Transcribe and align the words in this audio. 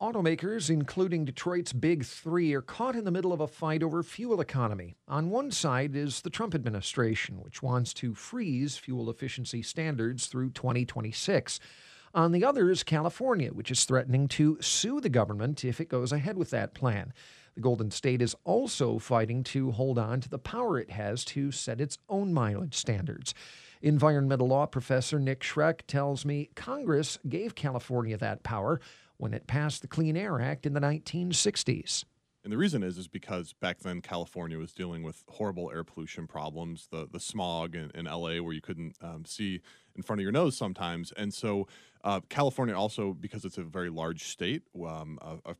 Automakers, 0.00 0.70
including 0.70 1.24
Detroit's 1.24 1.72
Big 1.72 2.04
Three, 2.04 2.54
are 2.54 2.62
caught 2.62 2.94
in 2.94 3.04
the 3.04 3.10
middle 3.10 3.32
of 3.32 3.40
a 3.40 3.48
fight 3.48 3.82
over 3.82 4.04
fuel 4.04 4.40
economy. 4.40 4.94
On 5.08 5.28
one 5.28 5.50
side 5.50 5.96
is 5.96 6.20
the 6.20 6.30
Trump 6.30 6.54
administration, 6.54 7.40
which 7.40 7.64
wants 7.64 7.92
to 7.94 8.14
freeze 8.14 8.76
fuel 8.76 9.10
efficiency 9.10 9.60
standards 9.60 10.26
through 10.26 10.50
2026. 10.50 11.58
On 12.14 12.30
the 12.30 12.44
other 12.44 12.70
is 12.70 12.84
California, 12.84 13.50
which 13.50 13.72
is 13.72 13.84
threatening 13.84 14.28
to 14.28 14.56
sue 14.60 15.00
the 15.00 15.08
government 15.08 15.64
if 15.64 15.80
it 15.80 15.88
goes 15.88 16.12
ahead 16.12 16.36
with 16.36 16.50
that 16.50 16.74
plan. 16.74 17.12
The 17.56 17.60
Golden 17.60 17.90
State 17.90 18.22
is 18.22 18.36
also 18.44 19.00
fighting 19.00 19.42
to 19.44 19.72
hold 19.72 19.98
on 19.98 20.20
to 20.20 20.28
the 20.28 20.38
power 20.38 20.78
it 20.78 20.92
has 20.92 21.24
to 21.24 21.50
set 21.50 21.80
its 21.80 21.98
own 22.08 22.32
mileage 22.32 22.76
standards. 22.76 23.34
Environmental 23.82 24.46
law 24.46 24.66
professor 24.66 25.18
Nick 25.18 25.40
Schroeck 25.40 25.80
tells 25.88 26.24
me 26.24 26.50
Congress 26.54 27.18
gave 27.28 27.56
California 27.56 28.16
that 28.16 28.44
power 28.44 28.80
when 29.18 29.34
it 29.34 29.46
passed 29.46 29.82
the 29.82 29.88
Clean 29.88 30.16
Air 30.16 30.40
Act 30.40 30.64
in 30.64 30.72
the 30.72 30.80
1960s. 30.80 32.04
And 32.44 32.52
the 32.52 32.56
reason 32.56 32.82
is 32.82 32.96
is 32.96 33.08
because 33.08 33.52
back 33.52 33.80
then 33.80 34.00
California 34.00 34.56
was 34.58 34.72
dealing 34.72 35.02
with 35.02 35.22
horrible 35.28 35.70
air 35.70 35.84
pollution 35.84 36.26
problems, 36.26 36.88
the 36.90 37.06
the 37.12 37.20
smog 37.20 37.74
in, 37.74 37.90
in 37.94 38.06
LA 38.06 38.40
where 38.40 38.54
you 38.54 38.60
couldn't 38.60 38.96
um, 39.02 39.24
see 39.26 39.60
in 39.96 40.02
front 40.02 40.20
of 40.20 40.22
your 40.22 40.32
nose 40.32 40.56
sometimes, 40.56 41.12
and 41.12 41.34
so 41.34 41.66
uh, 42.04 42.20
California 42.28 42.74
also 42.74 43.12
because 43.12 43.44
it's 43.44 43.58
a 43.58 43.62
very 43.62 43.90
large 43.90 44.28
state, 44.28 44.62
um, 44.86 45.18
a, 45.20 45.50
a, 45.50 45.56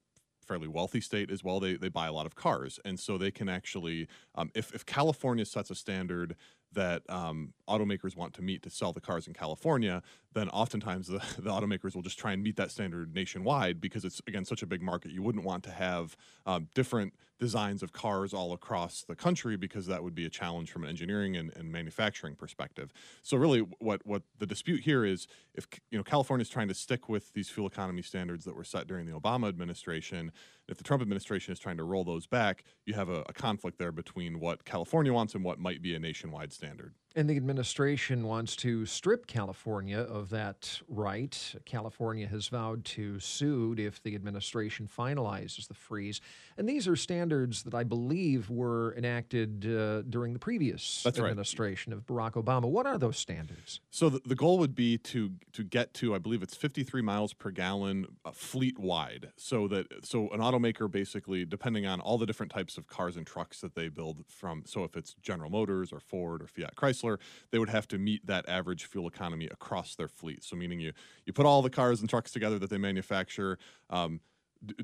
fairly 0.46 0.68
wealthy 0.68 1.00
state 1.00 1.30
as 1.30 1.44
well. 1.44 1.60
They 1.60 1.74
they 1.74 1.90
buy 1.90 2.06
a 2.06 2.12
lot 2.12 2.24
of 2.24 2.34
cars, 2.34 2.80
and 2.84 2.98
so 2.98 3.18
they 3.18 3.32
can 3.32 3.50
actually, 3.50 4.08
um, 4.34 4.50
if 4.54 4.72
if 4.72 4.86
California 4.86 5.44
sets 5.44 5.70
a 5.70 5.74
standard 5.74 6.36
that 6.72 7.02
um, 7.10 7.52
automakers 7.68 8.16
want 8.16 8.32
to 8.34 8.42
meet 8.42 8.62
to 8.62 8.70
sell 8.70 8.92
the 8.92 9.00
cars 9.00 9.26
in 9.26 9.34
California, 9.34 10.02
then 10.32 10.48
oftentimes 10.50 11.08
the, 11.08 11.18
the 11.38 11.50
automakers 11.50 11.94
will 11.94 12.02
just 12.02 12.18
try 12.18 12.32
and 12.32 12.42
meet 12.42 12.56
that 12.56 12.70
standard 12.70 13.14
nationwide 13.14 13.80
because 13.80 14.04
it's 14.04 14.20
again 14.26 14.44
such 14.44 14.62
a 14.62 14.66
big 14.66 14.82
market. 14.82 15.10
You 15.10 15.22
wouldn't 15.22 15.44
want 15.44 15.64
to 15.64 15.70
have 15.70 16.16
um, 16.46 16.68
different 16.74 17.14
designs 17.38 17.82
of 17.84 17.92
cars 17.92 18.34
all 18.34 18.52
across 18.52 19.02
the 19.02 19.14
country 19.14 19.56
because 19.56 19.86
that 19.86 20.02
would 20.02 20.14
be 20.14 20.26
a 20.26 20.30
challenge 20.30 20.72
from 20.72 20.82
an 20.82 20.88
engineering 20.88 21.36
and, 21.36 21.52
and 21.56 21.70
manufacturing 21.70 22.34
perspective. 22.34 22.92
So 23.22 23.36
really, 23.36 23.60
what 23.78 24.04
what 24.06 24.22
the 24.38 24.46
dispute 24.46 24.80
here 24.80 25.04
is 25.04 25.26
if 25.54 25.66
you 25.90 25.98
know 25.98 26.04
California 26.04 26.42
is 26.42 26.48
trying 26.48 26.68
to 26.68 26.74
stick 26.74 27.08
with 27.08 27.32
these 27.32 27.48
fuel 27.48 27.66
economy 27.66 28.02
standards 28.02 28.44
that 28.44 28.56
were 28.56 28.64
set 28.64 28.86
during 28.86 29.06
the 29.06 29.18
Obama 29.18 29.48
administration, 29.48 30.32
if 30.68 30.76
the 30.76 30.84
Trump 30.84 31.02
administration 31.02 31.52
is 31.52 31.58
trying 31.58 31.76
to 31.76 31.84
roll 31.84 32.04
those 32.04 32.26
back, 32.26 32.64
you 32.84 32.94
have 32.94 33.08
a, 33.08 33.24
a 33.28 33.32
conflict 33.32 33.78
there 33.78 33.92
between 33.92 34.40
what 34.40 34.64
California 34.64 35.12
wants 35.12 35.34
and 35.34 35.44
what 35.44 35.58
might 35.58 35.80
be 35.80 35.94
a 35.94 35.98
nationwide 35.98 36.52
standard. 36.52 36.94
And 37.18 37.28
the 37.28 37.36
administration 37.36 38.28
wants 38.28 38.54
to 38.56 38.86
strip 38.86 39.26
California 39.26 39.98
of 39.98 40.30
that 40.30 40.80
right. 40.86 41.36
California 41.64 42.28
has 42.28 42.46
vowed 42.46 42.84
to 42.84 43.18
sue 43.18 43.74
if 43.76 44.00
the 44.04 44.14
administration 44.14 44.86
finalizes 44.86 45.66
the 45.66 45.74
freeze. 45.74 46.20
And 46.56 46.68
these 46.68 46.86
are 46.86 46.94
standards 46.94 47.64
that 47.64 47.74
I 47.74 47.82
believe 47.82 48.48
were 48.50 48.94
enacted 48.96 49.66
uh, 49.66 50.02
during 50.02 50.32
the 50.32 50.38
previous 50.38 51.02
That's 51.02 51.18
administration 51.18 51.92
right. 51.92 51.98
of 51.98 52.06
Barack 52.06 52.34
Obama. 52.34 52.70
What 52.70 52.86
are 52.86 52.98
those 52.98 53.18
standards? 53.18 53.80
So 53.90 54.10
the, 54.10 54.20
the 54.24 54.36
goal 54.36 54.58
would 54.58 54.76
be 54.76 54.96
to 54.98 55.32
to 55.54 55.64
get 55.64 55.94
to, 55.94 56.14
I 56.14 56.18
believe 56.18 56.44
it's 56.44 56.54
53 56.54 57.02
miles 57.02 57.32
per 57.32 57.50
gallon 57.50 58.06
uh, 58.24 58.30
fleet 58.30 58.78
wide. 58.78 59.32
So 59.36 59.66
that 59.66 60.06
so 60.06 60.28
an 60.28 60.38
automaker 60.38 60.88
basically, 60.88 61.44
depending 61.44 61.84
on 61.84 62.00
all 62.00 62.16
the 62.16 62.26
different 62.26 62.52
types 62.52 62.78
of 62.78 62.86
cars 62.86 63.16
and 63.16 63.26
trucks 63.26 63.60
that 63.62 63.74
they 63.74 63.88
build 63.88 64.24
from, 64.28 64.62
so 64.66 64.84
if 64.84 64.96
it's 64.96 65.14
General 65.20 65.50
Motors 65.50 65.92
or 65.92 65.98
Ford 65.98 66.42
or 66.42 66.46
Fiat 66.46 66.76
Chrysler 66.76 67.07
Chrysler, 67.08 67.18
they 67.50 67.58
would 67.58 67.68
have 67.68 67.88
to 67.88 67.98
meet 67.98 68.26
that 68.26 68.48
average 68.48 68.86
fuel 68.86 69.08
economy 69.08 69.46
across 69.46 69.94
their 69.94 70.08
fleet. 70.08 70.44
So 70.44 70.56
meaning 70.56 70.80
you 70.80 70.92
you 71.26 71.32
put 71.32 71.46
all 71.46 71.62
the 71.62 71.70
cars 71.70 72.00
and 72.00 72.08
trucks 72.08 72.30
together 72.30 72.58
that 72.58 72.70
they 72.70 72.78
manufacture. 72.78 73.58
Um, 73.90 74.20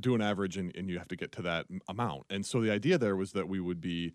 do 0.00 0.14
an 0.14 0.20
average 0.20 0.56
and, 0.56 0.75
and 0.77 0.89
you 0.89 0.98
have 0.98 1.08
to 1.08 1.16
get 1.16 1.33
to 1.33 1.42
that 1.42 1.66
amount. 1.89 2.25
And 2.31 2.47
so 2.47 2.61
the 2.61 2.70
idea 2.70 2.97
there 2.97 3.16
was 3.16 3.33
that 3.33 3.48
we 3.48 3.58
would 3.58 3.81
be 3.81 4.12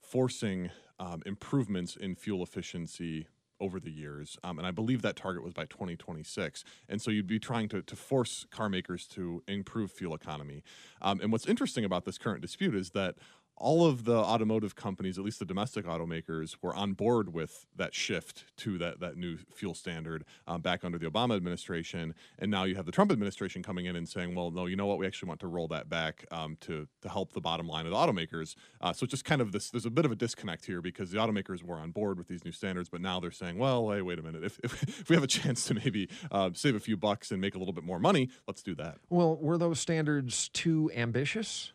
forcing 0.00 0.70
um, 0.98 1.22
improvements 1.26 1.94
in 1.94 2.14
fuel 2.14 2.42
efficiency 2.42 3.26
over 3.60 3.78
the 3.78 3.90
years. 3.90 4.38
Um, 4.42 4.58
and 4.58 4.66
I 4.66 4.70
believe 4.70 5.02
that 5.02 5.14
target 5.14 5.44
was 5.44 5.52
by 5.52 5.66
2026. 5.66 6.64
And 6.88 7.02
so 7.02 7.10
you'd 7.10 7.26
be 7.26 7.38
trying 7.38 7.68
to, 7.68 7.82
to 7.82 7.96
force 7.96 8.46
car 8.50 8.68
makers 8.68 9.06
to 9.08 9.42
improve 9.46 9.92
fuel 9.92 10.14
economy. 10.14 10.62
Um, 11.02 11.20
and 11.20 11.30
what's 11.30 11.46
interesting 11.46 11.84
about 11.84 12.04
this 12.04 12.18
current 12.18 12.40
dispute 12.40 12.74
is 12.74 12.90
that 12.90 13.16
all 13.56 13.86
of 13.86 14.04
the 14.04 14.16
automotive 14.16 14.74
companies, 14.74 15.18
at 15.18 15.24
least 15.24 15.38
the 15.38 15.44
domestic 15.44 15.86
automakers, 15.86 16.56
were 16.60 16.74
on 16.74 16.92
board 16.92 17.32
with 17.32 17.66
that 17.76 17.94
shift 17.94 18.44
to 18.58 18.78
that 18.78 19.00
that 19.00 19.16
new 19.16 19.36
fuel 19.54 19.74
standard 19.74 20.24
um, 20.46 20.60
back 20.60 20.84
under 20.84 20.98
the 20.98 21.08
Obama 21.08 21.36
administration, 21.36 22.14
and 22.38 22.50
now 22.50 22.64
you 22.64 22.74
have 22.74 22.86
the 22.86 22.92
Trump 22.92 23.12
administration 23.12 23.62
coming 23.62 23.86
in 23.86 23.96
and 23.96 24.08
saying, 24.08 24.34
"Well, 24.34 24.50
no, 24.50 24.66
you 24.66 24.76
know 24.76 24.86
what? 24.86 24.98
We 24.98 25.06
actually 25.06 25.28
want 25.28 25.40
to 25.40 25.46
roll 25.46 25.68
that 25.68 25.88
back 25.88 26.26
um, 26.30 26.56
to 26.62 26.88
to 27.02 27.08
help 27.08 27.32
the 27.32 27.40
bottom 27.40 27.68
line 27.68 27.86
of 27.86 27.92
the 27.92 27.96
automakers." 27.96 28.56
Uh, 28.80 28.92
so 28.92 29.06
just 29.06 29.24
kind 29.24 29.40
of 29.40 29.52
this, 29.52 29.70
there's 29.70 29.86
a 29.86 29.90
bit 29.90 30.04
of 30.04 30.12
a 30.12 30.16
disconnect 30.16 30.66
here 30.66 30.80
because 30.80 31.10
the 31.10 31.18
automakers 31.18 31.62
were 31.62 31.76
on 31.76 31.90
board 31.90 32.18
with 32.18 32.28
these 32.28 32.44
new 32.44 32.52
standards, 32.52 32.88
but 32.88 33.00
now 33.00 33.20
they're 33.20 33.30
saying, 33.30 33.58
"Well, 33.58 33.90
hey, 33.90 34.02
wait 34.02 34.18
a 34.18 34.22
minute. 34.22 34.44
If 34.44 34.58
if, 34.64 34.82
if 35.00 35.08
we 35.08 35.16
have 35.16 35.24
a 35.24 35.28
chance 35.28 35.64
to 35.66 35.74
maybe 35.74 36.08
uh, 36.30 36.50
save 36.54 36.74
a 36.74 36.80
few 36.80 36.96
bucks 36.96 37.30
and 37.30 37.40
make 37.40 37.54
a 37.54 37.58
little 37.58 37.74
bit 37.74 37.84
more 37.84 37.98
money, 37.98 38.30
let's 38.46 38.62
do 38.62 38.74
that." 38.76 38.98
Well, 39.10 39.36
were 39.36 39.58
those 39.58 39.78
standards 39.78 40.48
too 40.48 40.90
ambitious? 40.94 41.72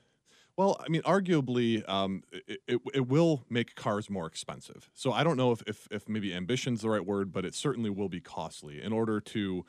Well, 0.60 0.76
I 0.86 0.90
mean, 0.90 1.04
arguably, 1.04 1.88
um, 1.88 2.22
it, 2.34 2.60
it, 2.68 2.82
it, 2.94 3.08
will 3.08 3.46
make 3.50 3.76
cars 3.76 4.10
more 4.10 4.28
expensive. 4.28 4.90
So 4.94 5.14
I 5.14 5.24
don't 5.24 5.38
know 5.38 5.54
if, 5.54 5.64
if, 5.66 5.88
if 5.90 6.10
maybe 6.10 6.34
ambition's 6.34 6.82
the 6.82 6.90
right 6.90 7.06
word, 7.06 7.32
but 7.32 7.46
it 7.46 7.56
certainly 7.56 7.90
will 7.90 8.10
be 8.10 8.20
costly 8.20 8.82
in 8.82 8.92
order 8.92 9.22
to 9.22 9.66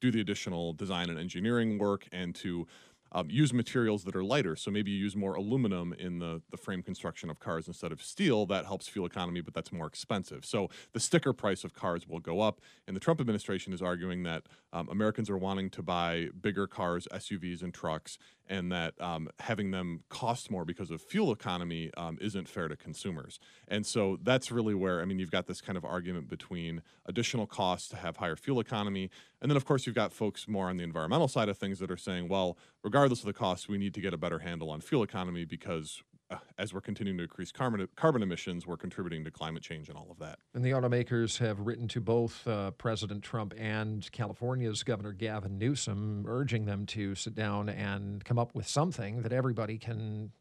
do 0.00 0.10
the 0.10 0.20
additional 0.20 0.72
design 0.72 1.10
and 1.10 1.16
engineering 1.16 1.78
work 1.78 2.08
and 2.10 2.34
to 2.34 2.66
um, 3.12 3.28
use 3.30 3.52
materials 3.52 4.04
that 4.04 4.16
are 4.16 4.24
lighter. 4.24 4.56
So 4.56 4.70
maybe 4.70 4.90
you 4.90 4.98
use 4.98 5.14
more 5.14 5.34
aluminum 5.34 5.92
in 5.98 6.18
the, 6.18 6.42
the 6.50 6.56
frame 6.56 6.82
construction 6.82 7.30
of 7.30 7.38
cars 7.38 7.68
instead 7.68 7.92
of 7.92 8.02
steel. 8.02 8.46
That 8.46 8.64
helps 8.66 8.88
fuel 8.88 9.06
economy, 9.06 9.40
but 9.40 9.54
that's 9.54 9.72
more 9.72 9.86
expensive. 9.86 10.44
So 10.44 10.68
the 10.92 11.00
sticker 11.00 11.32
price 11.32 11.64
of 11.64 11.74
cars 11.74 12.08
will 12.08 12.20
go 12.20 12.40
up. 12.40 12.60
And 12.86 12.96
the 12.96 13.00
Trump 13.00 13.20
administration 13.20 13.72
is 13.72 13.82
arguing 13.82 14.22
that 14.24 14.44
um, 14.72 14.88
Americans 14.90 15.28
are 15.28 15.38
wanting 15.38 15.68
to 15.70 15.82
buy 15.82 16.28
bigger 16.40 16.66
cars, 16.66 17.06
SUVs, 17.12 17.62
and 17.62 17.74
trucks, 17.74 18.18
and 18.48 18.72
that 18.72 18.94
um, 19.00 19.28
having 19.40 19.70
them 19.70 20.02
cost 20.08 20.50
more 20.50 20.64
because 20.64 20.90
of 20.90 21.00
fuel 21.00 21.32
economy 21.32 21.90
um, 21.96 22.18
isn't 22.20 22.48
fair 22.48 22.68
to 22.68 22.76
consumers. 22.76 23.38
And 23.68 23.86
so 23.86 24.18
that's 24.22 24.50
really 24.50 24.74
where, 24.74 25.00
I 25.00 25.04
mean, 25.04 25.18
you've 25.18 25.30
got 25.30 25.46
this 25.46 25.60
kind 25.60 25.76
of 25.76 25.84
argument 25.84 26.28
between 26.28 26.82
additional 27.06 27.46
costs 27.46 27.88
to 27.88 27.96
have 27.96 28.16
higher 28.16 28.36
fuel 28.36 28.60
economy. 28.60 29.10
And 29.40 29.50
then, 29.50 29.56
of 29.56 29.64
course, 29.64 29.86
you've 29.86 29.94
got 29.94 30.12
folks 30.12 30.48
more 30.48 30.68
on 30.68 30.76
the 30.76 30.84
environmental 30.84 31.28
side 31.28 31.48
of 31.48 31.58
things 31.58 31.78
that 31.78 31.90
are 31.90 31.96
saying, 31.96 32.28
well, 32.28 32.56
regardless 32.82 33.01
of 33.10 33.22
the 33.22 33.32
cost, 33.32 33.68
we 33.68 33.78
need 33.78 33.94
to 33.94 34.00
get 34.00 34.14
a 34.14 34.16
better 34.16 34.38
handle 34.38 34.70
on 34.70 34.80
fuel 34.80 35.02
economy 35.02 35.44
because 35.44 36.02
uh, 36.30 36.36
as 36.58 36.72
we're 36.72 36.80
continuing 36.80 37.18
to 37.18 37.24
increase 37.24 37.52
carbon, 37.52 37.86
carbon 37.96 38.22
emissions, 38.22 38.66
we're 38.66 38.76
contributing 38.76 39.24
to 39.24 39.30
climate 39.30 39.62
change 39.62 39.88
and 39.88 39.98
all 39.98 40.08
of 40.10 40.18
that. 40.18 40.38
And 40.54 40.64
the 40.64 40.70
automakers 40.70 41.38
have 41.38 41.60
written 41.60 41.88
to 41.88 42.00
both 42.00 42.46
uh, 42.46 42.70
President 42.72 43.22
Trump 43.22 43.54
and 43.58 44.10
California's 44.12 44.82
Governor 44.82 45.12
Gavin 45.12 45.58
Newsom, 45.58 46.24
urging 46.26 46.64
them 46.64 46.86
to 46.86 47.14
sit 47.14 47.34
down 47.34 47.68
and 47.68 48.24
come 48.24 48.38
up 48.38 48.54
with 48.54 48.66
something 48.66 49.22
that 49.22 49.32
everybody 49.32 49.78
can 49.78 50.32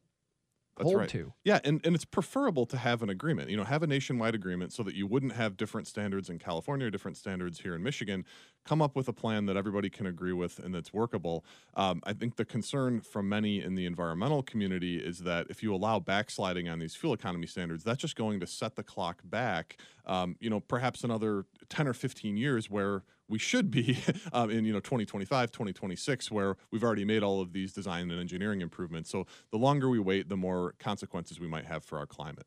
that's 0.78 0.90
hold 0.90 1.02
right. 1.02 1.10
to. 1.10 1.34
Yeah, 1.44 1.60
and, 1.64 1.82
and 1.86 1.96
it's 1.96 2.06
preferable 2.06 2.66
to 2.68 2.78
have 2.78 3.04
an 3.04 3.10
agreement. 3.10 3.50
You 3.50 3.58
know, 3.58 3.64
have 3.64 3.84
a 3.84 3.88
nationwide 3.88 4.36
agreement 4.36 4.74
so 4.74 4.84
that 4.84 4.96
you 4.96 5.06
wouldn't 5.06 5.34
have 5.34 5.58
different 5.58 5.88
standards 5.88 6.30
in 6.30 6.40
California, 6.40 6.90
different 6.90 7.18
standards 7.18 7.60
here 7.60 7.76
in 7.76 7.84
Michigan. 7.84 8.26
Come 8.64 8.82
up 8.82 8.96
with 8.96 9.08
a 9.08 9.14
plan 9.14 9.46
that 9.48 9.58
everybody 9.58 9.90
can 9.90 10.06
agree 10.06 10.34
with 10.34 10.60
and 10.60 10.74
that's 10.74 10.94
workable. 10.94 11.44
Um, 11.76 12.02
I 12.04 12.14
think 12.14 12.36
the 12.36 12.46
concern 12.46 13.02
from 13.02 13.28
many 13.28 13.62
in 13.62 13.76
the 13.76 13.86
environmental 13.86 14.44
community 14.44 14.98
is 14.98 15.20
that 15.20 15.48
if 15.50 15.64
you 15.64 15.74
allow 15.74 16.00
backsliding 16.00 16.70
on 16.70 16.80
these 16.80 16.96
fuel 16.96 17.14
economy 17.14 17.48
standards, 17.48 17.84
that's 17.84 18.02
just 18.02 18.16
going 18.16 18.40
to 18.40 18.48
set 18.48 18.76
the 18.76 18.84
clock 18.84 19.22
back. 19.24 19.78
Um, 20.06 20.36
you 20.40 20.50
know, 20.50 20.60
perhaps 20.60 21.04
another 21.04 21.46
ten 21.70 21.88
or 21.88 21.94
fifteen 21.94 22.38
years 22.38 22.70
where 22.70 23.04
we 23.32 23.40
should 23.40 23.72
be 23.72 23.98
um, 24.34 24.52
in 24.52 24.66
you 24.66 24.74
know 24.74 24.80
2025 24.80 25.52
2026 25.52 26.30
where 26.32 26.58
we've 26.70 26.84
already 26.84 27.06
made 27.06 27.24
all 27.24 27.42
of 27.42 27.54
these 27.54 27.74
design 27.74 28.12
and 28.12 28.20
engineering 28.20 28.62
improvements 28.62 29.10
so 29.10 29.26
the 29.52 29.58
longer 29.58 29.90
we 29.90 30.00
wait 30.00 30.30
the 30.30 30.38
more 30.38 30.76
consequences 30.78 31.40
we 31.40 31.48
might 31.48 31.66
have 31.66 31.84
for 31.84 31.98
our 31.98 32.06
climate 32.06 32.46